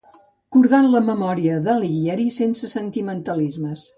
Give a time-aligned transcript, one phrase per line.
[0.55, 3.87] Cordant la memòria de l'Alighieri sense sentimentalismes.